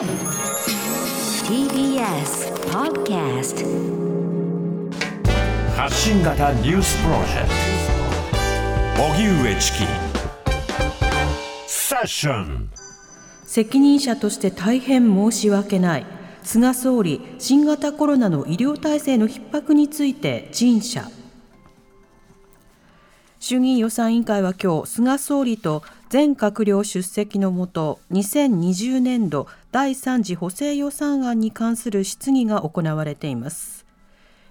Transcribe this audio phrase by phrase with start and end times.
[0.00, 0.08] TBS
[2.70, 3.66] Podcast
[5.76, 7.48] 発信型ニュースプロジェク
[8.96, 9.02] ト。
[9.12, 9.78] 荻上チキ
[11.66, 12.70] セッション
[13.44, 16.06] 責任者として大変申し訳ない。
[16.44, 21.10] 菅総理新型コロナの医療体制の逼迫について陳謝。
[23.38, 33.86] 衆議院予算委員会は今日菅総理と全閣僚出席のもと2020年度第3次補正予算案に関する質疑が行われています。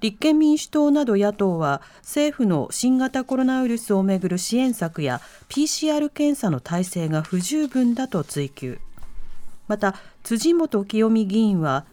[0.00, 8.80] 立憲民主党など野党は政府の新型コロナウイルスをめぐる支援策や PCR 検査の体制が不十分だと追及。
[9.68, 9.94] また
[10.24, 11.84] 辻元清美議員は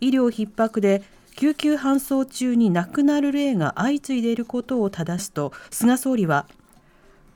[0.00, 1.02] 医療逼迫で
[1.36, 6.46] 救急搬送中に亡くなる例が相次いでいることを正すと菅総理は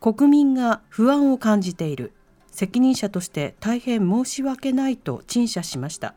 [0.05, 2.13] 国民が不安を感じている。
[2.51, 6.15] 責任者として大変申し訳ないと陳謝しました。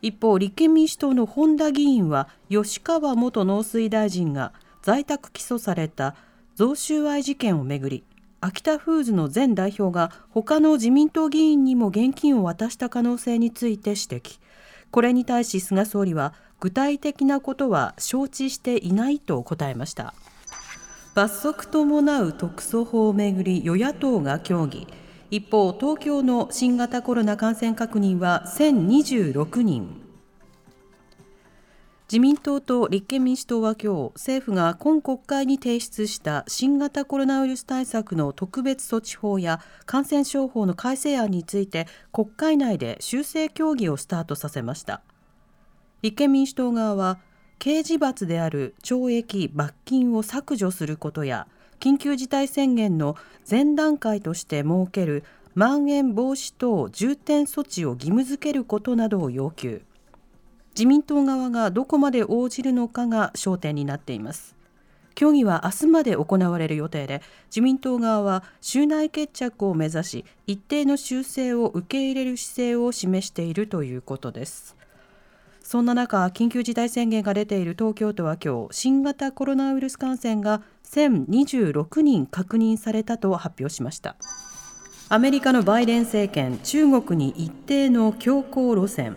[0.00, 6.16] 一方立憲民主党の本田議員は吉川元農水大臣が在宅起訴された
[6.54, 8.02] 贈収賄事件をめぐり
[8.40, 14.40] 秋田フーズの前代表が他の自民党議員にも現金を渡した可能性について指摘。
[14.90, 20.14] これに対し菅総理は具体的なことは承知していないと答えました。
[21.14, 24.88] 罰則伴う特措法をめぐり与野党が協議。
[25.30, 30.02] 一方東京の新型コロナ感染確認は1026人。
[32.10, 45.00] 自民党と立憲民主党は今日政府が今国会に提出した新型コロナウイルス対策の特別措置法や感染症法の改正案について国会内で修正協議をスタートさせました。
[46.02, 47.18] 立憲民主党側は
[47.58, 51.46] 刑事罰である懲役・罰金を削除することや
[51.80, 53.16] 緊急事態宣言の
[53.48, 55.24] 前段階として設ける
[55.54, 59.82] まん延防止等重点措置を義務付けることなどを要求。
[60.74, 64.56] 自民党側がどこまで応じるのかが焦点になっています。
[65.14, 74.76] 協議は明日まで行われる予定で自民党側は州内決着を目指し一定の修正を受け入れる姿勢を示しているということです。
[75.64, 84.14] そんな中緊急事態宣言が出ている東京都は今日新型コロナウイルス感染が1026人確認されたと発表しました。
[85.08, 89.16] アメリカのバイデン政権中国に一定の強硬路線。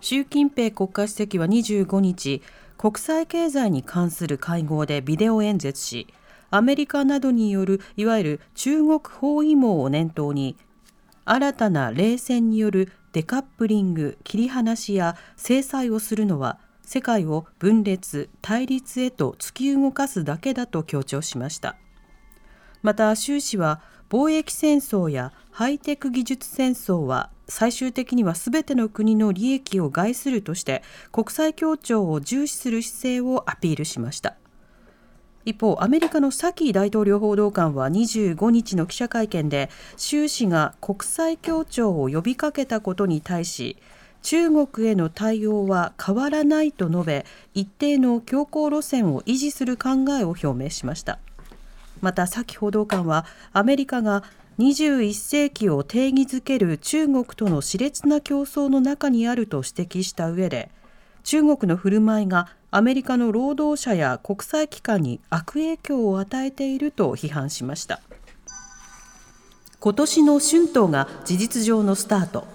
[0.00, 2.42] 習近平国家主席は25日
[2.76, 6.06] 国際経済に関する会合でビデオ演説し
[6.50, 10.56] アメリカなどによるいわゆる中国包囲網を念頭に
[11.24, 21.74] 新たな冷戦によるデカップリング切り離しや制裁をするのは世界を分裂対立へと突き動かすだけだと強調しました。
[22.80, 34.36] また習氏は貿易戦争やハイテク技術戦争は最終的には全ての国の利益を害するとして国際協調を重視する姿勢をアピールしました。
[35.48, 43.78] 一方アメリカのサキ大統領報道官は25日の記者会見で習氏が国際協調を呼びかけたことに対し
[44.20, 51.18] 中国への対応は変わらないと述べ一定の強硬路線を維持する考えを表明しました。
[52.02, 54.24] またサキ報道官はアメリカが
[54.58, 60.70] 21世紀を定義づける中国との熾烈な競争の中にあると指摘した上で
[61.24, 68.00] 中国の振る舞いがアメリカの労働者や国際機関に悪影響を与えていると批判しました。
[69.80, 72.46] 今年の春闘が事実上のスタート。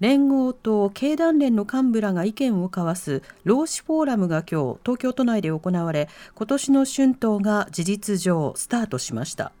[0.00, 9.52] 連合と経団連の幹部らが意見を交わす労使フォーラムが今日東京都内で行われ今年の春闘が事実上スタートしました。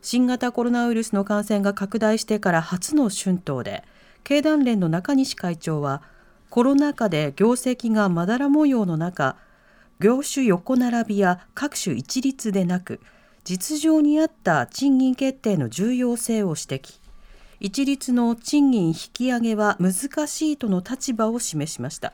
[0.00, 3.84] 新型コロナウイルスの感染が拡大してから初の春闘で
[4.24, 6.02] 経団連の中西会長は
[6.50, 9.36] コロナ禍で業績がまだら模様の中
[10.00, 13.00] 業種横並びや各種一律でなく
[13.44, 17.00] 実情に合った賃金決定の重要性を指摘。
[17.58, 22.12] 一律の賃金引き上げは難しいとの立場を示しました。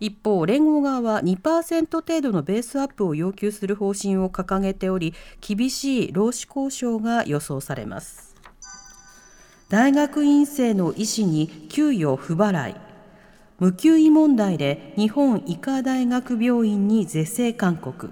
[0.00, 8.27] 一方連合側は2%程度のベースアップを要求する方針を掲げており厳しい労使交渉が予想されます。
[9.68, 12.76] 大学院生の医師に給与不払い。
[13.58, 18.10] 無給医問題で日本医科大学病院に是正勧告。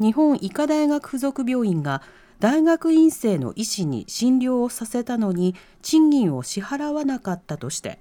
[0.00, 2.00] 日本医科大学附属病院が
[2.40, 7.98] 大学院生の医師に診療をさせたのに賃金を支払わなかったとして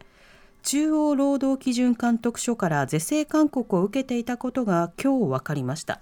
[0.63, 5.99] 中央労働基準監督署から是正勧告を受けていたことが今日分かりました。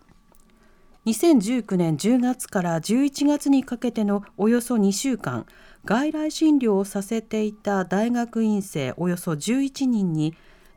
[1.05, 5.45] 2019年10月から11月にかけてのおよそ2週間
[5.85, 10.33] 外来診療をさせていた大学院生およそ11人に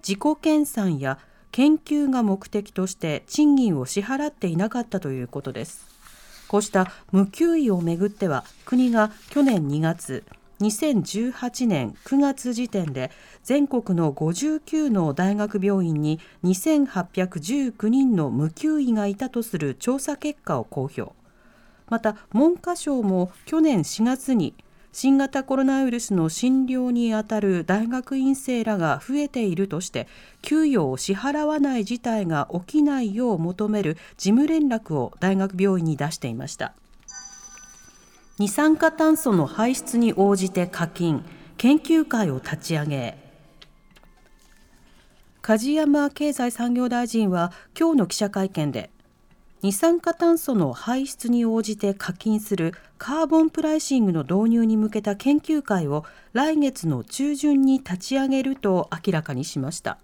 [0.07, 1.19] 自己研鑽や
[1.51, 5.87] 研究が目的として賃金を支払っていなかったということです。
[6.47, 10.25] こうした無給医をめぐっては国が去年2月
[10.61, 13.11] 2018年9月時点で
[13.45, 21.13] 全国の59の大学病院に2819人の無給医がいたとする調査結果を公表
[21.89, 24.55] また文科省も去年4月に
[24.93, 30.09] 新型コロナウイルスの診療にあたる大学院生らが増えているとして
[30.43, 36.75] 給与を支払わない事態が起きないよう求める事務連絡を大学病院に出していました。
[38.41, 41.25] 二酸化炭素の排出に応じて課金
[41.57, 43.19] 研究会を立ち上げ。
[45.43, 48.91] 梶山経済産業大臣は今日の記者会見で
[49.63, 59.99] 二酸化炭素の排出に応じて課金するカーボンプライシングの導入に向けた研究会を来月の中旬に立ち上げると明らかにしました。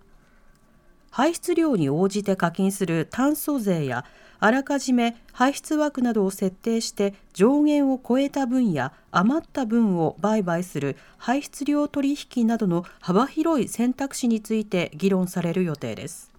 [1.13, 4.05] 排出量に応じて課金する炭素税や
[4.41, 10.97] あらかじめ排出枠などを設定して上限を超えた分や余った分を売買する。
[11.19, 16.33] 排出量取引などの幅広い選択肢について議論される予定です。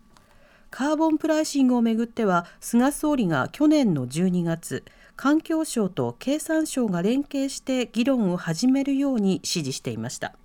[0.69, 4.83] カーボンプライシングをめぐっては菅総理が去年の12月
[5.15, 10.36] 環境省と経産省が連携して議論を始めるように指示していました。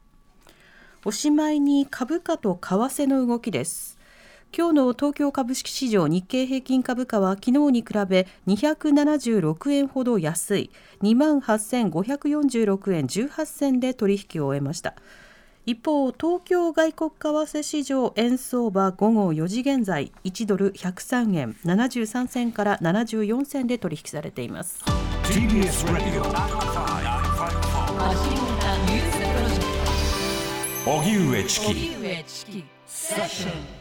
[1.04, 3.98] おしまいに株価と為替の動きです。
[4.52, 10.70] 今日の東京株式市場日経平均株価は昨日に比べ276円ほど安い
[11.02, 14.94] 2万8546円18銭で取引を終えました。
[15.66, 24.82] 一方東京外国為替市場円相場午後4時現在1ドル103円73銭から74銭で取引されています。
[30.86, 31.90] 荻上チキ。
[32.86, 33.79] セッション